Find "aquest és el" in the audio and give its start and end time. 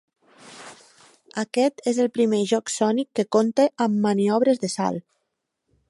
1.43-2.09